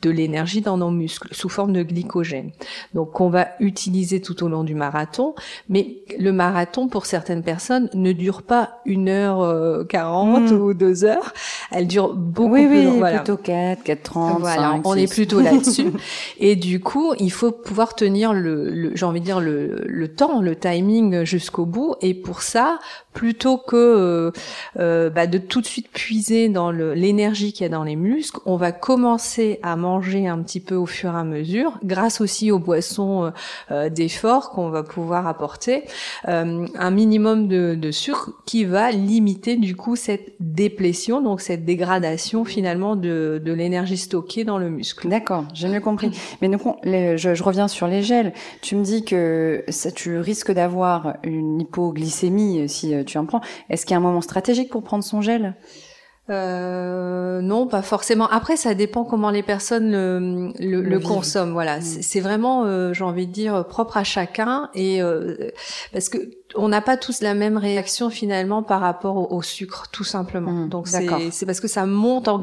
de 0.03 0.11
l'énergie 0.11 0.61
dans 0.61 0.77
nos 0.77 0.91
muscles 0.91 1.29
sous 1.31 1.49
forme 1.49 1.73
de 1.73 1.83
glycogène. 1.83 2.51
Donc 2.95 3.21
on 3.21 3.29
va 3.29 3.49
utiliser 3.61 4.21
tout 4.21 4.43
au 4.45 4.49
long 4.49 4.65
du 4.65 4.75
marathon, 4.75 5.35
mais 5.69 5.99
le 6.19 6.33
marathon 6.33 6.89
pour 6.89 7.07
certaines 7.07 7.43
personnes 7.43 7.89
ne 7.95 8.13
dure 8.13 8.43
pas 8.43 8.81
une 8.85 9.09
heure 9.09 9.41
euh, 9.41 9.85
quarante 9.85 10.51
hmm. 10.51 10.61
ou 10.61 10.75
deux 10.75 11.05
heures, 11.05 11.33
elle 11.71 11.87
dure 11.87 12.15
beaucoup 12.15 12.55
oui, 12.55 12.67
plus 12.67 12.89
oui, 12.89 12.99
Voilà. 12.99 13.19
plutôt 13.19 13.37
4, 13.37 13.83
4 13.83 14.03
30, 14.03 14.41
voilà, 14.41 14.81
on 14.85 14.95
est 14.95 15.11
plutôt 15.11 15.41
là-dessus. 15.41 15.93
Et 16.39 16.57
du 16.57 16.81
coup, 16.81 17.15
il 17.19 17.31
faut 17.31 17.53
pouvoir 17.53 17.95
tenir 17.95 18.33
le, 18.33 18.71
le 18.71 18.97
j'ai 18.97 19.07
envie 19.07 19.21
de 19.21 19.25
dire 19.25 19.41
le, 19.41 19.85
le 19.87 20.09
temps, 20.09 20.41
le 20.41 20.57
timing 20.57 21.25
jusqu'au 21.25 21.65
bout. 21.65 21.95
Et 22.01 22.15
pour 22.15 22.43
ça, 22.43 22.79
plutôt 23.13 23.59
que 23.59 23.77
euh, 23.77 24.31
euh 24.79 25.11
bah, 25.11 25.27
de 25.27 25.39
tout 25.39 25.61
de 25.61 25.67
suite 25.67 25.89
puiser 25.93 26.49
dans 26.49 26.71
l'énergie 26.71 27.53
qu'il 27.53 27.63
y 27.63 27.67
a 27.67 27.69
dans 27.69 27.85
les 27.85 27.97
muscles, 27.97 28.41
on 28.47 28.57
va 28.57 28.73
commencer 28.73 29.61
à 29.63 29.77
manger 29.77 29.92
un 29.97 30.43
petit 30.43 30.61
peu 30.61 30.75
au 30.75 30.87
fur 30.87 31.15
et 31.15 31.19
à 31.19 31.25
mesure, 31.25 31.79
grâce 31.83 32.21
aussi 32.21 32.51
aux 32.51 32.59
boissons 32.59 33.25
euh, 33.25 33.31
euh, 33.71 33.89
d'effort 33.89 34.51
qu'on 34.51 34.71
va 34.71 34.83
pouvoir 34.83 35.27
apporter, 35.27 35.85
euh, 36.29 36.67
un 36.75 36.91
minimum 36.91 37.49
de, 37.49 37.75
de, 37.75 37.91
sucre 37.91 38.31
qui 38.47 38.65
va 38.65 38.91
limiter 38.91 39.57
du 39.57 39.77
coup 39.77 39.97
cette 39.97 40.33
déplétion, 40.41 41.21
donc 41.21 41.41
cette 41.41 41.65
dégradation 41.65 42.45
finalement 42.45 42.97
de, 42.97 43.41
de 43.45 43.53
l'énergie 43.53 43.97
stockée 43.97 44.45
dans 44.45 44.59
le 44.59 44.71
muscle. 44.71 45.09
D'accord, 45.09 45.45
j'ai 45.53 45.69
mieux 45.69 45.81
compris. 45.81 46.11
Mais 46.43 46.49
donc, 46.49 46.63
je, 46.85 47.35
je, 47.35 47.43
reviens 47.43 47.69
sur 47.69 47.87
les 47.87 48.03
gels. 48.03 48.33
Tu 48.61 48.77
me 48.77 48.85
dis 48.85 49.05
que 49.05 49.65
ça, 49.69 49.91
tu 49.91 50.19
risques 50.19 50.53
d'avoir 50.53 51.17
une 51.23 51.61
hypoglycémie 51.61 52.69
si 52.69 52.95
tu 53.05 53.19
en 53.19 53.27
prends. 53.27 53.41
Est-ce 53.69 53.85
qu'il 53.85 53.93
y 53.93 53.95
a 53.95 53.99
un 53.99 54.03
moment 54.03 54.21
stratégique 54.21 54.71
pour 54.71 54.83
prendre 54.83 55.05
son 55.05 55.21
gel? 55.21 55.55
Euh, 56.31 57.41
non, 57.41 57.67
pas 57.67 57.83
forcément. 57.83 58.29
Après, 58.29 58.57
ça 58.57 58.75
dépend 58.75 59.05
comment 59.05 59.31
les 59.31 59.43
personnes 59.43 59.91
le, 60.59 60.81
le, 60.81 61.01
consomment. 61.01 61.53
Voilà, 61.53 61.79
mm. 61.79 61.83
c'est 61.83 62.21
vraiment, 62.21 62.65
euh, 62.65 62.93
j'ai 62.93 63.05
envie 63.05 63.27
de 63.27 63.33
dire, 63.33 63.67
propre 63.67 63.97
à 63.97 64.05
chacun. 64.05 64.71
Et 64.75 65.03
euh, 65.03 65.51
parce 65.93 66.09
que 66.09 66.19
on 66.55 66.69
n'a 66.69 66.81
pas 66.81 66.97
tous 66.97 67.23
la 67.23 67.35
même 67.35 67.57
réaction 67.57 68.11
finalement 68.11 68.63
par 68.63 68.81
rapport 68.81 69.33
au, 69.33 69.43
sucre, 69.43 69.89
tout 69.91 70.05
simplement. 70.05 70.53
Mm, 70.53 70.69
Donc 70.69 70.89
c'est 70.89 71.47
parce 71.47 71.61
que 71.61 71.69
ça 71.69 71.87
monte 71.87 72.29
en, 72.29 72.41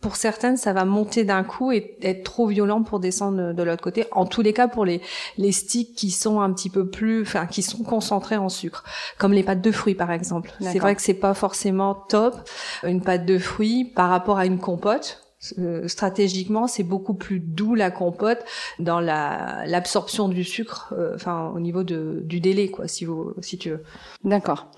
pour 0.00 0.16
certaines, 0.16 0.56
ça 0.56 0.72
va 0.72 0.84
monter 0.84 1.24
d'un 1.24 1.42
coup 1.42 1.72
et 1.72 1.96
être 2.02 2.22
trop 2.22 2.46
violent 2.46 2.82
pour 2.82 3.00
descendre 3.00 3.52
de 3.52 3.62
l'autre 3.62 3.82
côté. 3.82 4.06
En 4.12 4.26
tous 4.26 4.42
les 4.42 4.52
cas, 4.52 4.68
pour 4.68 4.84
les, 4.84 5.00
les 5.38 5.50
sticks 5.50 5.94
qui 5.94 6.10
sont 6.10 6.40
un 6.40 6.52
petit 6.52 6.70
peu 6.70 6.88
plus, 6.88 7.22
enfin, 7.22 7.46
qui 7.46 7.62
sont 7.62 7.82
concentrés 7.82 8.36
en 8.36 8.48
sucre, 8.48 8.84
comme 9.18 9.32
les 9.32 9.42
pâtes 9.42 9.60
de 9.60 9.72
fruits, 9.72 9.96
par 9.96 10.12
exemple. 10.12 10.52
C'est 10.60 10.78
vrai 10.78 10.94
que 10.94 11.02
c'est 11.02 11.14
pas 11.14 11.34
forcément 11.34 11.94
top, 11.94 12.36
une 12.84 13.00
pâte 13.00 13.26
de 13.26 13.38
fruits 13.38 13.84
par 13.84 14.08
rapport 14.08 14.38
à 14.38 14.46
une 14.46 14.58
compote 14.58 15.27
stratégiquement, 15.40 16.66
c'est 16.66 16.82
beaucoup 16.82 17.14
plus 17.14 17.40
doux 17.40 17.74
la 17.74 17.90
compote 17.90 18.44
dans 18.78 19.00
la 19.00 19.64
l'absorption 19.66 20.28
du 20.28 20.44
sucre, 20.44 20.94
euh, 20.96 21.14
enfin 21.14 21.52
au 21.54 21.60
niveau 21.60 21.84
de, 21.84 22.20
du 22.24 22.40
délai, 22.40 22.70
quoi, 22.70 22.88
si 22.88 23.04
vous 23.04 23.34
si 23.40 23.58
tu 23.58 23.70
veux. 23.70 23.82
D'accord. 24.24 24.70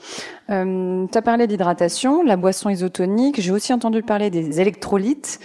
Euh, 0.51 1.07
tu 1.11 1.17
as 1.17 1.23
parlé 1.23 1.47
d'hydratation, 1.47 2.23
la 2.23 2.37
boisson 2.37 2.71
isotonique. 2.71 3.41
J'ai 3.41 3.53
aussi 3.53 3.73
entendu 3.73 4.03
parler 4.03 4.31
des 4.31 4.61
électrolytes. 4.61 5.39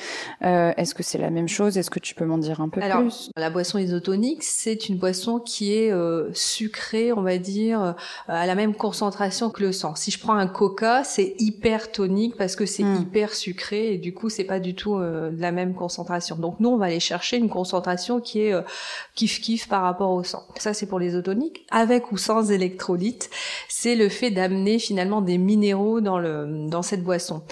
Euh, 0.43 0.73
Est-ce 0.77 0.95
que 0.95 1.03
c'est 1.03 1.17
la 1.17 1.29
même 1.29 1.47
chose? 1.47 1.77
Est-ce 1.77 1.89
que 1.89 1.99
tu 1.99 2.15
peux 2.15 2.25
m'en 2.25 2.37
dire 2.37 2.59
un 2.59 2.69
peu 2.69 2.81
Alors, 2.81 3.01
plus? 3.01 3.29
La 3.37 3.49
boisson 3.49 3.77
isotonique, 3.77 4.43
c'est 4.43 4.89
une 4.89 4.97
boisson 4.97 5.39
qui 5.39 5.73
est 5.73 5.91
euh, 5.91 6.29
sucrée, 6.33 7.13
on 7.13 7.21
va 7.21 7.37
dire, 7.37 7.95
à 8.27 8.45
la 8.45 8.55
même 8.55 8.73
concentration 8.73 9.49
que 9.49 9.63
le 9.63 9.71
sang. 9.71 9.95
Si 9.95 10.11
je 10.11 10.19
prends 10.19 10.33
un 10.33 10.47
Coca, 10.47 11.03
c'est 11.03 11.35
hyper 11.37 11.91
tonique 11.91 12.35
parce 12.37 12.55
que 12.55 12.65
c'est 12.65 12.83
hmm. 12.83 13.01
hyper 13.01 13.33
sucré 13.33 13.93
et 13.93 13.97
du 13.97 14.13
coup, 14.13 14.29
c'est 14.29 14.43
pas 14.43 14.59
du 14.59 14.75
tout 14.75 14.97
euh, 15.05 15.31
de 15.31 15.41
la 15.41 15.51
même 15.51 15.73
concentration. 15.73 16.35
Donc 16.35 16.59
nous, 16.59 16.69
on 16.69 16.77
va 16.77 16.85
aller 16.85 16.99
chercher 16.99 17.37
une 17.37 17.49
concentration 17.49 18.19
qui 18.19 18.41
est 18.41 18.53
euh, 18.53 18.61
kiff 19.15 19.41
kiff 19.41 19.67
par 19.67 19.83
rapport 19.83 20.11
au 20.11 20.23
sang. 20.23 20.43
Ça, 20.57 20.73
c'est 20.73 20.85
pour 20.85 20.99
les 20.99 21.15
otoniques. 21.15 21.65
Avec 21.71 22.11
ou 22.11 22.17
sans 22.17 22.51
électrolytes, 22.51 23.29
c'est 23.69 23.95
le 23.95 24.09
fait 24.09 24.31
d'amener 24.31 24.79
finalement 24.79 25.21
des 25.21 25.37
minéraux 25.37 26.01
dans 26.01 26.19
le 26.19 26.67
dans 26.67 26.81
cette 26.81 27.03
boisson. 27.03 27.43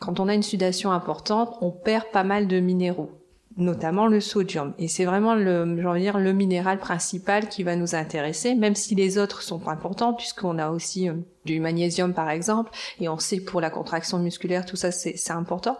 Quand 0.00 0.20
on 0.20 0.28
a 0.28 0.34
une 0.34 0.42
sudation 0.42 0.92
importante, 0.92 1.56
on 1.60 1.70
perd 1.70 2.06
pas 2.12 2.24
mal 2.24 2.46
de 2.46 2.60
minéraux 2.60 3.10
notamment 3.56 4.06
le 4.06 4.20
sodium. 4.20 4.74
Et 4.78 4.88
c'est 4.88 5.04
vraiment 5.04 5.34
le, 5.34 5.86
envie 5.86 6.00
dire, 6.00 6.18
le 6.18 6.32
minéral 6.32 6.78
principal 6.78 7.48
qui 7.48 7.62
va 7.62 7.76
nous 7.76 7.94
intéresser, 7.94 8.54
même 8.54 8.74
si 8.74 8.94
les 8.94 9.18
autres 9.18 9.42
sont 9.42 9.68
importants, 9.68 10.14
puisqu'on 10.14 10.58
a 10.58 10.70
aussi 10.70 11.08
euh, 11.08 11.14
du 11.46 11.58
magnésium 11.58 12.12
par 12.12 12.28
exemple, 12.28 12.70
et 13.00 13.08
on 13.08 13.18
sait 13.18 13.40
pour 13.40 13.60
la 13.60 13.70
contraction 13.70 14.18
musculaire, 14.18 14.66
tout 14.66 14.76
ça 14.76 14.90
c'est 14.92 15.30
important. 15.30 15.78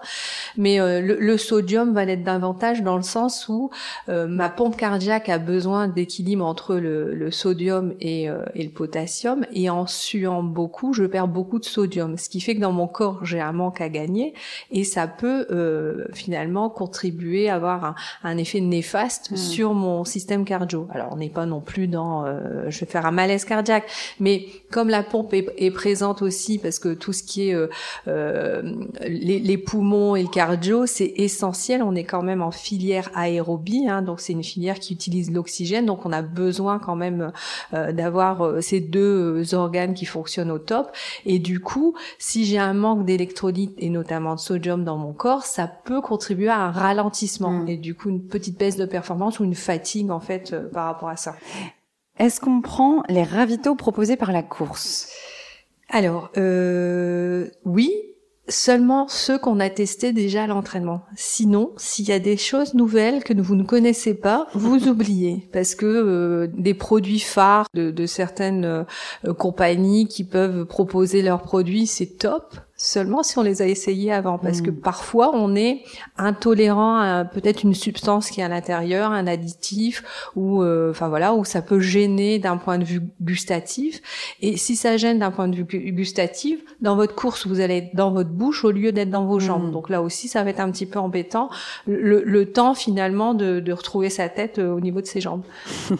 Mais 0.56 0.80
euh, 0.80 1.00
le, 1.00 1.36
sodium 1.36 1.92
va 1.92 2.04
l'être 2.04 2.22
davantage 2.22 2.82
dans 2.82 2.96
le 2.96 3.02
sens 3.02 3.48
où 3.48 3.70
euh, 4.08 4.26
ma 4.26 4.48
pompe 4.48 4.76
cardiaque 4.76 5.28
a 5.28 5.38
besoin 5.38 5.88
d'équilibre 5.88 6.44
entre 6.44 6.76
le, 6.76 7.30
sodium 7.30 7.94
et, 8.00 8.30
euh, 8.30 8.44
et, 8.54 8.64
le 8.64 8.70
potassium, 8.70 9.44
et 9.52 9.68
en 9.68 9.86
suant 9.86 10.42
beaucoup, 10.42 10.94
je 10.94 11.04
perds 11.04 11.28
beaucoup 11.28 11.58
de 11.58 11.64
sodium, 11.64 12.16
ce 12.16 12.28
qui 12.28 12.40
fait 12.40 12.54
que 12.54 12.60
dans 12.60 12.72
mon 12.72 12.88
corps 12.88 13.24
j'ai 13.24 13.40
un 13.40 13.52
manque 13.52 13.82
à 13.82 13.88
gagner, 13.90 14.32
et 14.70 14.84
ça 14.84 15.06
peut 15.06 15.46
finalement 16.12 16.70
contribuer 16.70 17.48
à 17.48 17.56
avoir 17.56 17.84
un, 17.84 17.94
un 18.24 18.38
effet 18.38 18.60
néfaste 18.60 19.32
mmh. 19.32 19.36
sur 19.36 19.74
mon 19.74 20.04
système 20.04 20.44
cardio. 20.44 20.88
Alors 20.90 21.08
on 21.12 21.16
n'est 21.16 21.28
pas 21.28 21.46
non 21.46 21.60
plus 21.60 21.86
dans, 21.86 22.24
je 22.68 22.80
vais 22.80 22.86
faire 22.86 23.04
un 23.04 23.10
malaise 23.10 23.44
cardiaque, 23.44 23.84
mais 24.20 24.46
comme 24.70 24.88
la 24.88 25.02
pompe 25.02 25.34
est 25.34 25.49
est 25.56 25.70
présente 25.70 26.22
aussi 26.22 26.58
parce 26.58 26.78
que 26.78 26.94
tout 26.94 27.12
ce 27.12 27.22
qui 27.22 27.48
est 27.48 27.54
euh, 27.54 27.68
euh, 28.08 28.62
les, 29.02 29.58
poumons 29.58 30.16
et 30.16 30.22
le 30.22 30.28
cardio, 30.28 30.86
c'est 30.86 31.12
essentiel. 31.16 31.82
On 31.82 31.94
est 31.94 32.04
quand 32.04 32.22
même 32.22 32.42
en 32.42 32.50
filière 32.50 33.10
aérobie, 33.14 33.88
hein, 33.88 34.02
donc 34.02 34.20
c'est 34.20 34.32
une 34.32 34.44
filière 34.44 34.78
qui 34.78 34.94
utilise 34.94 35.30
l'oxygène, 35.30 35.86
donc 35.86 36.06
on 36.06 36.12
a 36.12 36.22
besoin 36.22 36.78
quand 36.78 36.96
même 36.96 37.32
euh, 37.74 37.92
d'avoir 37.92 38.62
ces 38.62 38.80
deux 38.80 39.54
organes 39.54 39.94
qui 39.94 40.06
fonctionnent 40.06 40.50
au 40.50 40.58
top. 40.58 40.90
Et 41.26 41.38
du 41.38 41.60
coup, 41.60 41.94
si 42.18 42.44
j'ai 42.44 42.58
un 42.58 42.74
manque 42.74 43.04
d'électrolytes 43.04 43.74
et 43.78 43.90
notamment 43.90 44.34
de 44.34 44.40
sodium 44.40 44.84
dans 44.84 44.96
mon 44.96 45.12
corps, 45.12 45.44
ça 45.44 45.66
peut 45.66 46.00
contribuer 46.00 46.48
à 46.48 46.58
un 46.58 46.70
ralentissement 46.70 47.50
mm. 47.50 47.68
et 47.68 47.76
du 47.76 47.94
coup 47.94 48.08
une 48.08 48.22
petite 48.26 48.58
baisse 48.58 48.76
de 48.76 48.86
performance 48.86 49.40
ou 49.40 49.44
une 49.44 49.54
fatigue 49.54 50.10
en 50.10 50.20
fait 50.20 50.54
par 50.72 50.86
rapport 50.86 51.08
à 51.08 51.16
ça. 51.16 51.34
Est-ce 52.20 52.38
qu'on 52.38 52.60
prend 52.60 53.02
les 53.08 53.22
ravitaux 53.22 53.74
proposés 53.74 54.16
par 54.16 54.30
la 54.30 54.42
course? 54.42 55.08
Alors, 55.90 56.30
euh, 56.36 57.48
oui, 57.64 57.92
seulement 58.48 59.08
ceux 59.08 59.38
qu'on 59.38 59.60
a 59.60 59.70
testés 59.70 60.12
déjà 60.12 60.44
à 60.44 60.46
l'entraînement. 60.46 61.02
Sinon, 61.16 61.72
s'il 61.76 62.08
y 62.08 62.12
a 62.12 62.18
des 62.18 62.36
choses 62.36 62.74
nouvelles 62.74 63.24
que 63.24 63.32
vous 63.40 63.56
ne 63.56 63.64
connaissez 63.64 64.14
pas, 64.14 64.48
vous 64.54 64.88
oubliez 64.88 65.48
parce 65.52 65.74
que 65.74 65.86
euh, 65.86 66.48
des 66.54 66.74
produits 66.74 67.20
phares 67.20 67.66
de, 67.74 67.90
de 67.90 68.06
certaines 68.06 68.64
euh, 68.64 69.34
compagnies 69.34 70.06
qui 70.06 70.24
peuvent 70.24 70.64
proposer 70.64 71.22
leurs 71.22 71.42
produits, 71.42 71.86
c'est 71.86 72.18
top 72.18 72.56
seulement 72.82 73.22
si 73.22 73.38
on 73.38 73.42
les 73.42 73.60
a 73.60 73.66
essayés 73.66 74.10
avant, 74.10 74.38
parce 74.38 74.62
que 74.62 74.70
hmm. 74.70 74.80
parfois 74.80 75.32
on 75.34 75.54
est 75.54 75.82
intolérant 76.16 76.96
à 76.98 77.26
peut-être 77.26 77.62
une 77.62 77.74
substance 77.74 78.30
qui 78.30 78.40
est 78.40 78.44
à 78.44 78.48
l'intérieur, 78.48 79.12
un 79.12 79.26
additif, 79.26 80.02
ou 80.34 80.62
euh, 80.62 80.90
enfin 80.90 81.08
voilà, 81.08 81.34
où 81.34 81.44
ça 81.44 81.60
peut 81.60 81.80
gêner 81.80 82.38
d'un 82.38 82.56
point 82.56 82.78
de 82.78 82.84
vue 82.84 83.02
gustatif. 83.20 84.00
Et 84.40 84.56
si 84.56 84.76
ça 84.76 84.96
gêne 84.96 85.18
d'un 85.18 85.30
point 85.30 85.48
de 85.48 85.56
vue 85.56 85.64
gustatif, 85.92 86.60
dans 86.80 86.96
votre 86.96 87.14
course, 87.14 87.46
vous 87.46 87.60
allez 87.60 87.76
être 87.76 87.94
dans 87.94 88.12
votre 88.12 88.30
bouche 88.30 88.64
au 88.64 88.70
lieu 88.70 88.92
d'être 88.92 89.10
dans 89.10 89.26
vos 89.26 89.40
jambes. 89.40 89.68
Hmm. 89.68 89.72
Donc 89.72 89.90
là 89.90 90.00
aussi, 90.00 90.28
ça 90.28 90.42
va 90.42 90.48
être 90.48 90.60
un 90.60 90.70
petit 90.70 90.86
peu 90.86 90.98
embêtant. 90.98 91.50
Le, 91.86 92.22
le 92.24 92.46
temps 92.50 92.72
finalement 92.72 93.34
de, 93.34 93.60
de, 93.60 93.72
retrouver 93.74 94.08
sa 94.08 94.30
tête 94.30 94.58
euh, 94.58 94.72
au 94.72 94.80
niveau 94.80 95.02
de 95.02 95.06
ses 95.06 95.20
jambes. 95.20 95.42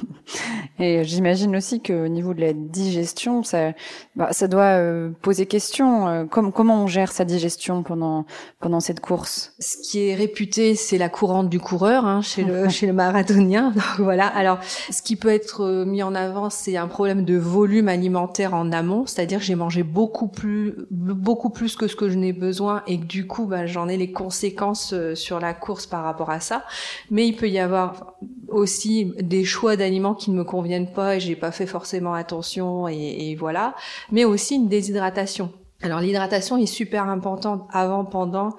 Et 0.80 1.04
j'imagine 1.04 1.56
aussi 1.56 1.82
qu'au 1.82 2.08
niveau 2.08 2.34
de 2.34 2.40
la 2.40 2.52
digestion, 2.52 3.42
ça, 3.42 3.72
bah, 4.16 4.28
ça 4.32 4.48
doit 4.48 4.78
euh, 4.78 5.10
poser 5.22 5.46
question. 5.46 6.28
comme 6.30 6.52
comment 6.52 6.84
on 6.84 6.86
gère 6.86 7.12
sa 7.12 7.24
digestion 7.24 7.82
pendant 7.82 8.24
pendant 8.58 8.80
cette 8.80 9.00
course? 9.00 9.54
Ce 9.58 9.76
qui 9.76 10.08
est 10.08 10.14
réputé, 10.14 10.74
c'est 10.74 10.98
la 10.98 11.08
courante 11.08 11.48
du 11.48 11.60
coureur 11.60 12.06
hein, 12.06 12.22
chez 12.22 12.44
le 12.44 12.68
chez 12.68 12.86
le 12.86 12.92
marathonien. 12.92 13.70
Donc 13.74 13.98
voilà. 13.98 14.26
Alors, 14.26 14.58
ce 14.90 15.02
qui 15.02 15.16
peut 15.16 15.28
être 15.28 15.62
euh, 15.62 15.84
mis 15.84 16.02
en 16.02 16.14
avant, 16.14 16.50
c'est 16.50 16.76
un 16.76 16.88
problème 16.88 17.24
de 17.24 17.36
volume 17.36 17.88
alimentaire 17.88 18.54
en 18.54 18.72
amont, 18.72 19.06
c'est-à-dire 19.06 19.38
que 19.38 19.44
j'ai 19.44 19.54
mangé 19.54 19.82
beaucoup 19.82 20.28
plus 20.28 20.74
beaucoup 20.90 21.50
plus 21.50 21.76
que 21.76 21.86
ce 21.86 21.96
que 21.96 22.08
je 22.08 22.16
n'ai 22.16 22.32
besoin 22.32 22.82
et 22.86 22.98
que 22.98 23.04
du 23.04 23.26
coup, 23.26 23.46
bah, 23.46 23.66
j'en 23.66 23.88
ai 23.88 23.96
les 23.96 24.12
conséquences 24.12 24.92
euh, 24.92 25.14
sur 25.14 25.40
la 25.40 25.54
course 25.54 25.86
par 25.86 26.04
rapport 26.04 26.30
à 26.30 26.40
ça. 26.40 26.64
Mais 27.10 27.26
il 27.26 27.36
peut 27.36 27.48
y 27.48 27.58
avoir 27.58 28.14
aussi 28.50 29.12
des 29.20 29.44
choix 29.44 29.76
d'aliments 29.76 30.14
qui 30.14 30.30
ne 30.30 30.36
me 30.36 30.44
conviennent 30.44 30.92
pas 30.92 31.16
et 31.16 31.20
j'ai 31.20 31.36
pas 31.36 31.52
fait 31.52 31.66
forcément 31.66 32.14
attention 32.14 32.88
et, 32.88 33.30
et 33.30 33.36
voilà. 33.36 33.74
Mais 34.12 34.24
aussi 34.24 34.56
une 34.56 34.68
déshydratation. 34.68 35.52
Alors 35.82 36.00
l'hydratation 36.00 36.58
est 36.58 36.66
super 36.66 37.08
importante 37.08 37.66
avant, 37.72 38.04
pendant 38.04 38.56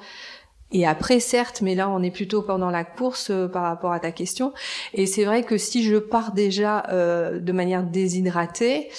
et 0.72 0.88
après, 0.88 1.20
certes, 1.20 1.62
mais 1.62 1.76
là, 1.76 1.90
on 1.90 2.02
est 2.02 2.12
plutôt 2.12 2.42
pendant 2.42 2.70
la 2.70 2.84
course 2.84 3.30
euh, 3.30 3.48
par 3.48 3.64
rapport 3.64 3.92
à 3.92 4.00
ta 4.00 4.12
question. 4.12 4.54
Et 4.94 5.06
c'est 5.06 5.26
vrai 5.26 5.44
que 5.44 5.58
si 5.58 5.84
je 5.84 5.98
pars 5.98 6.32
déjà 6.32 6.86
euh, 6.90 7.40
de 7.40 7.52
manière 7.52 7.84
déshydratée, 7.84 8.90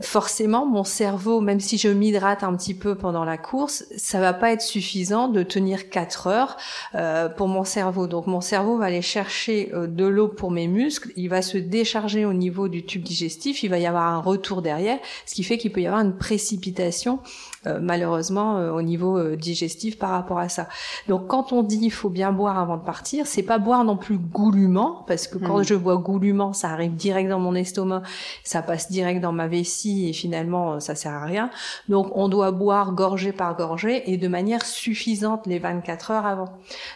forcément, 0.00 0.66
mon 0.66 0.84
cerveau, 0.84 1.40
même 1.40 1.60
si 1.60 1.78
je 1.78 1.88
m'hydrate 1.88 2.42
un 2.42 2.54
petit 2.56 2.74
peu 2.74 2.94
pendant 2.94 3.24
la 3.24 3.38
course, 3.38 3.84
ça 3.96 4.20
va 4.20 4.32
pas 4.32 4.52
être 4.52 4.62
suffisant 4.62 5.28
de 5.28 5.42
tenir 5.42 5.90
4 5.90 6.26
heures 6.26 6.56
euh, 6.94 7.28
pour 7.28 7.48
mon 7.48 7.64
cerveau. 7.64 8.06
Donc, 8.06 8.26
mon 8.26 8.40
cerveau 8.40 8.78
va 8.78 8.86
aller 8.86 9.02
chercher 9.02 9.70
euh, 9.72 9.86
de 9.86 10.04
l'eau 10.04 10.28
pour 10.28 10.50
mes 10.50 10.66
muscles. 10.66 11.10
Il 11.16 11.28
va 11.28 11.42
se 11.42 11.58
décharger 11.58 12.24
au 12.24 12.32
niveau 12.32 12.68
du 12.68 12.84
tube 12.84 13.02
digestif. 13.02 13.62
Il 13.62 13.68
va 13.68 13.78
y 13.78 13.86
avoir 13.86 14.04
un 14.04 14.20
retour 14.20 14.62
derrière, 14.62 14.98
ce 15.26 15.34
qui 15.34 15.42
fait 15.42 15.58
qu'il 15.58 15.72
peut 15.72 15.80
y 15.80 15.86
avoir 15.86 16.02
une 16.02 16.16
précipitation 16.16 17.20
euh, 17.66 17.78
malheureusement 17.80 18.54
au 18.72 18.82
niveau 18.82 19.36
digestif 19.36 19.98
par 19.98 20.10
rapport 20.10 20.38
à 20.38 20.48
ça. 20.48 20.68
Donc 21.08 21.19
quand 21.28 21.52
on 21.52 21.62
dit 21.62 21.80
il 21.82 21.90
faut 21.90 22.08
bien 22.08 22.32
boire 22.32 22.58
avant 22.58 22.76
de 22.76 22.84
partir, 22.84 23.26
c'est 23.26 23.42
pas 23.42 23.58
boire 23.58 23.84
non 23.84 23.96
plus 23.96 24.18
goulûment 24.18 25.04
parce 25.06 25.26
que 25.26 25.38
quand 25.38 25.58
hmm. 25.58 25.64
je 25.64 25.74
bois 25.74 25.96
goulûment, 25.96 26.52
ça 26.52 26.70
arrive 26.70 26.94
direct 26.94 27.28
dans 27.28 27.38
mon 27.38 27.54
estomac, 27.54 28.02
ça 28.44 28.62
passe 28.62 28.90
direct 28.90 29.20
dans 29.20 29.32
ma 29.32 29.48
vessie 29.48 30.08
et 30.08 30.12
finalement 30.12 30.80
ça 30.80 30.94
sert 30.94 31.12
à 31.12 31.24
rien. 31.24 31.50
Donc 31.88 32.16
on 32.16 32.28
doit 32.28 32.50
boire 32.50 32.92
gorgée 32.92 33.32
par 33.32 33.56
gorgée 33.56 34.10
et 34.10 34.16
de 34.16 34.28
manière 34.28 34.64
suffisante 34.64 35.46
les 35.46 35.58
24 35.58 36.10
heures 36.10 36.26
avant. 36.26 36.48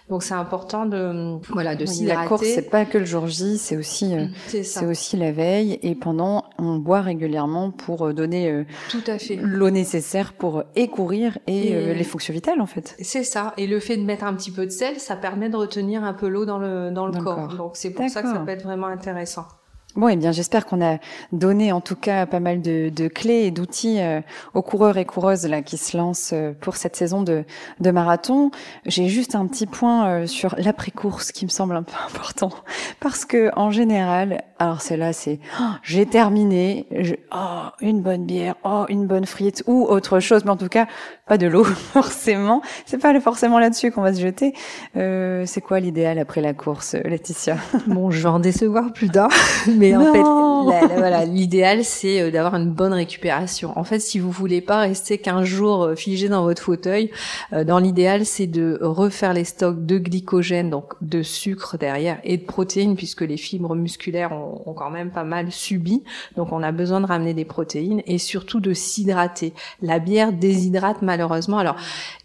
Donc 0.08 0.22
c'est 0.22 0.34
important 0.34 0.86
de 0.86 1.38
voilà 1.50 1.76
de 1.76 1.86
s'hydrater. 1.86 2.22
La 2.22 2.28
course 2.28 2.46
c'est 2.46 2.70
pas 2.70 2.84
que 2.84 2.98
le 2.98 3.04
jour 3.04 3.26
J, 3.26 3.58
c'est 3.58 3.76
aussi 3.76 4.14
c'est 4.48 4.86
aussi 4.86 5.16
la 5.16 5.32
veille 5.32 5.78
et 5.82 5.94
pendant 5.94 6.44
on 6.58 6.76
boit 6.76 7.00
régulièrement 7.00 7.70
pour 7.70 8.12
donner 8.12 8.64
tout 8.90 9.02
à 9.06 9.18
fait 9.18 9.36
l'eau 9.36 9.70
nécessaire 9.70 10.32
pour 10.32 10.64
et 10.76 10.88
courir 10.88 11.38
et, 11.46 11.74
euh, 11.74 11.94
les 11.94 12.04
fonctions 12.04 12.32
vitales 12.32 12.60
en 12.60 12.66
fait. 12.66 12.96
C'est 13.00 13.24
ça. 13.24 13.54
Et 13.56 13.66
le 13.66 13.80
fait 13.80 13.96
de 13.96 14.02
mettre 14.02 14.13
un 14.22 14.34
petit 14.34 14.50
peu 14.50 14.64
de 14.66 14.70
sel, 14.70 15.00
ça 15.00 15.16
permet 15.16 15.48
de 15.48 15.56
retenir 15.56 16.04
un 16.04 16.14
peu 16.14 16.28
l'eau 16.28 16.44
dans 16.44 16.58
le 16.58 16.90
dans 16.90 17.06
le 17.06 17.12
corps. 17.12 17.48
Donc 17.56 17.76
c'est 17.76 17.90
pour 17.90 18.08
ça 18.08 18.22
que 18.22 18.28
ça 18.28 18.40
peut 18.40 18.50
être 18.50 18.64
vraiment 18.64 18.86
intéressant. 18.86 19.46
Bon, 19.96 20.08
eh 20.08 20.16
bien, 20.16 20.32
j'espère 20.32 20.66
qu'on 20.66 20.84
a 20.84 20.98
donné 21.30 21.70
en 21.70 21.80
tout 21.80 21.94
cas 21.94 22.26
pas 22.26 22.40
mal 22.40 22.60
de, 22.60 22.88
de 22.88 23.06
clés 23.06 23.44
et 23.44 23.50
d'outils 23.52 24.00
euh, 24.00 24.20
aux 24.52 24.62
coureurs 24.62 24.96
et 24.98 25.04
coureuses 25.04 25.46
là 25.46 25.62
qui 25.62 25.76
se 25.76 25.96
lancent 25.96 26.32
euh, 26.32 26.52
pour 26.60 26.74
cette 26.74 26.96
saison 26.96 27.22
de, 27.22 27.44
de 27.78 27.90
marathon. 27.92 28.50
J'ai 28.86 29.08
juste 29.08 29.36
un 29.36 29.46
petit 29.46 29.66
point 29.66 30.08
euh, 30.08 30.26
sur 30.26 30.56
l'après-course 30.58 31.30
qui 31.30 31.44
me 31.44 31.50
semble 31.50 31.76
un 31.76 31.84
peu 31.84 31.94
important 32.12 32.50
parce 32.98 33.24
que 33.24 33.50
en 33.56 33.70
général, 33.70 34.42
alors 34.58 34.80
c'est 34.80 34.96
là, 34.96 35.12
c'est 35.12 35.38
oh, 35.60 35.74
j'ai 35.84 36.06
terminé, 36.06 36.88
oh 37.32 37.68
une 37.80 38.02
bonne 38.02 38.26
bière, 38.26 38.56
oh 38.64 38.86
une 38.88 39.06
bonne 39.06 39.26
frite 39.26 39.62
ou 39.68 39.84
autre 39.84 40.18
chose, 40.18 40.44
mais 40.44 40.50
en 40.50 40.56
tout 40.56 40.68
cas 40.68 40.86
pas 41.28 41.38
de 41.38 41.46
l'eau 41.46 41.64
forcément. 41.92 42.62
C'est 42.84 42.98
pas 42.98 43.18
forcément 43.20 43.60
là-dessus 43.60 43.92
qu'on 43.92 44.02
va 44.02 44.12
se 44.12 44.20
jeter. 44.20 44.54
c'est 44.94 45.60
quoi 45.60 45.78
l'idéal 45.78 46.18
après 46.18 46.40
la 46.40 46.52
course, 46.52 46.96
Laetitia? 47.04 47.58
Bon, 47.86 48.10
je 48.10 48.20
vais 48.20 48.28
en 48.28 48.40
décevoir 48.40 48.92
plus. 48.92 49.04
Mais 49.78 49.83
en 49.92 50.12
fait, 50.12 50.94
voilà, 50.96 51.24
l'idéal 51.24 51.84
c'est 51.84 52.20
euh, 52.20 52.30
d'avoir 52.30 52.54
une 52.54 52.70
bonne 52.70 52.92
récupération. 52.92 53.72
En 53.76 53.84
fait, 53.84 53.98
si 54.00 54.18
vous 54.18 54.30
voulez 54.30 54.60
pas 54.60 54.78
rester 54.78 55.18
qu'un 55.18 55.44
jour 55.44 55.82
euh, 55.82 55.94
figé 55.94 56.28
dans 56.28 56.42
votre 56.44 56.62
fauteuil, 56.62 57.10
euh, 57.52 57.64
dans 57.64 57.78
l'idéal 57.78 58.24
c'est 58.24 58.46
de 58.46 58.78
refaire 58.80 59.32
les 59.32 59.44
stocks 59.44 59.84
de 59.84 59.98
glycogène, 59.98 60.70
donc 60.70 60.94
de 61.00 61.22
sucre 61.22 61.76
derrière 61.78 62.18
et 62.24 62.36
de 62.36 62.44
protéines, 62.44 62.96
puisque 62.96 63.22
les 63.22 63.36
fibres 63.36 63.74
musculaires 63.74 64.32
ont, 64.32 64.62
ont 64.66 64.74
quand 64.74 64.90
même 64.90 65.10
pas 65.10 65.24
mal 65.24 65.50
subi. 65.50 66.02
Donc 66.36 66.52
on 66.52 66.62
a 66.62 66.72
besoin 66.72 67.00
de 67.00 67.06
ramener 67.06 67.34
des 67.34 67.44
protéines 67.44 68.02
et 68.06 68.18
surtout 68.18 68.60
de 68.60 68.72
s'hydrater. 68.72 69.52
La 69.82 69.98
bière 69.98 70.32
déshydrate 70.32 71.02
malheureusement. 71.02 71.58
Alors 71.58 71.76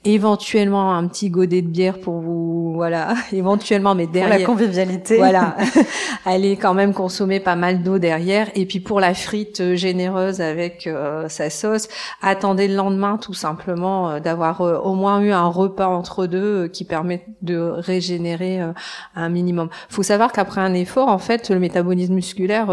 éventuellement 0.06 0.94
un 0.94 1.08
petit 1.08 1.30
godet 1.30 1.62
de 1.62 1.68
bière 1.68 2.00
pour 2.00 2.20
vous, 2.20 2.74
voilà, 2.74 3.16
éventuellement, 3.34 3.96
mais 3.96 4.08
derrière 4.08 4.46
pour 4.46 4.56
la 4.56 4.64
convivialité. 4.64 5.18
Voilà, 5.18 5.56
allez 6.26 6.56
quand 6.56 6.74
même 6.74 6.94
consommer 6.94 7.40
pas 7.50 7.56
mal 7.56 7.82
d'eau 7.82 7.98
derrière. 7.98 8.48
Et 8.54 8.68
puis 8.68 8.80
pour 8.80 9.00
la 9.00 9.16
frite 9.16 9.60
euh, 9.60 9.76
généreuse 9.76 10.40
avec 10.40 10.86
euh, 10.86 11.28
sa 11.30 11.50
sauce, 11.50 11.88
attendez 12.22 12.68
le 12.68 12.76
lendemain 12.76 13.18
tout 13.18 13.34
simplement 13.34 14.08
euh, 14.12 14.20
d'avoir 14.20 14.62
au 14.62 14.94
moins 14.94 15.20
eu 15.20 15.32
un 15.32 15.48
repas 15.48 15.88
entre 15.88 16.28
deux 16.28 16.68
qui 16.68 16.86
permet 16.86 17.26
de 17.42 17.58
régénérer 17.58 18.62
un 19.16 19.30
minimum. 19.30 19.70
Faut 19.90 20.04
savoir 20.04 20.32
qu'après 20.32 20.62
un 20.62 20.76
effort, 20.76 21.08
en 21.08 21.18
fait, 21.18 21.50
le 21.50 21.60
métabolisme 21.60 22.14
musculaire 22.14 22.68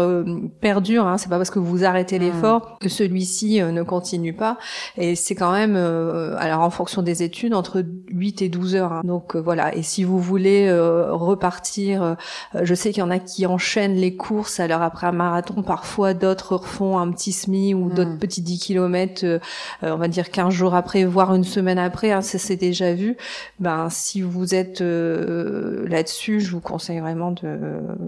perdure. 0.61 1.07
Hein. 1.07 1.17
C'est 1.17 1.29
pas 1.29 1.37
parce 1.37 1.49
que 1.49 1.57
vous 1.57 1.83
arrêtez 1.83 2.19
mmh. 2.19 2.21
l'effort 2.21 2.77
que 2.79 2.89
celui-ci 2.89 3.61
ne 3.61 3.81
continue 3.81 4.33
pas. 4.33 4.57
Et 4.97 5.15
c'est 5.15 5.33
quand 5.33 5.53
même, 5.53 5.75
alors 5.75 6.61
en 6.61 6.69
fonction 6.69 7.01
des 7.01 7.23
études, 7.23 7.53
entre 7.53 7.83
8 8.11 8.41
et 8.43 8.49
12 8.49 8.75
heures. 8.75 8.93
Hein. 8.93 9.01
Donc 9.03 9.35
voilà. 9.35 9.73
Et 9.75 9.81
si 9.81 10.03
vous 10.03 10.19
voulez 10.19 10.71
repartir, 10.71 12.15
je 12.61 12.73
sais 12.75 12.91
qu'il 12.91 12.99
y 12.99 13.05
en 13.05 13.11
a 13.11 13.19
qui 13.19 13.45
enchaînent 13.45 13.95
les 13.95 14.15
courses 14.15 14.59
alors 14.67 14.81
après 14.81 15.07
un 15.07 15.13
marathon, 15.13 15.63
parfois 15.63 16.13
d'autres 16.13 16.57
refont 16.57 16.97
un 16.97 17.09
petit 17.11 17.31
semi 17.31 17.73
ou 17.73 17.89
d'autres 17.89 18.15
hmm. 18.15 18.19
petits 18.19 18.41
10 18.41 18.59
km, 18.59 19.23
euh, 19.23 19.39
on 19.81 19.95
va 19.95 20.09
dire 20.09 20.29
15 20.29 20.53
jours 20.53 20.75
après, 20.75 21.05
voire 21.05 21.33
une 21.33 21.45
semaine 21.45 21.79
après, 21.79 22.11
hein, 22.11 22.21
ça 22.21 22.37
s'est 22.37 22.57
déjà 22.57 22.93
vu. 22.93 23.15
Ben 23.61 23.87
si 23.89 24.21
vous 24.21 24.53
êtes 24.53 24.81
euh, 24.81 25.87
là-dessus, 25.87 26.41
je 26.41 26.51
vous 26.51 26.59
conseille 26.59 26.99
vraiment 26.99 27.33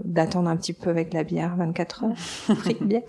d'attendre 0.04 0.50
un 0.50 0.56
petit 0.56 0.74
peu 0.74 0.90
avec 0.90 1.14
la 1.14 1.24
bière, 1.24 1.56
24 1.56 2.04
heures. 2.04 2.56
bien. 2.82 3.00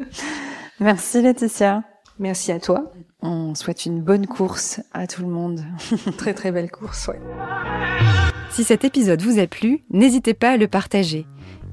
Merci 0.80 1.22
Laetitia. 1.22 1.84
Merci 2.18 2.52
à 2.52 2.60
toi. 2.60 2.92
On 3.22 3.54
souhaite 3.54 3.86
une 3.86 4.02
bonne 4.02 4.26
course 4.26 4.82
à 4.92 5.06
tout 5.06 5.22
le 5.22 5.28
monde. 5.28 5.64
très 6.18 6.34
très 6.34 6.52
belle 6.52 6.70
course, 6.70 7.08
ouais. 7.08 7.20
Si 8.50 8.62
cet 8.62 8.84
épisode 8.84 9.22
vous 9.22 9.40
a 9.40 9.46
plu, 9.46 9.84
n'hésitez 9.90 10.34
pas 10.34 10.50
à 10.50 10.56
le 10.58 10.68
partager. 10.68 11.26